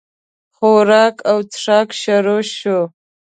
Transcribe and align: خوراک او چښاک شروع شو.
خوراک 0.55 1.15
او 1.29 1.37
چښاک 1.51 1.89
شروع 2.01 2.43
شو. 2.57 2.79